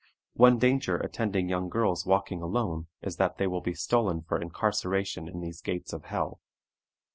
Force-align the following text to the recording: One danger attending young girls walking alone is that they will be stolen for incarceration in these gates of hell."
One 0.33 0.57
danger 0.57 0.97
attending 0.97 1.47
young 1.47 1.69
girls 1.69 2.07
walking 2.07 2.41
alone 2.41 2.87
is 3.03 3.17
that 3.17 3.37
they 3.37 3.45
will 3.45 3.61
be 3.61 3.75
stolen 3.75 4.23
for 4.23 4.41
incarceration 4.41 5.27
in 5.27 5.41
these 5.41 5.61
gates 5.61 5.93
of 5.93 6.05
hell." 6.05 6.41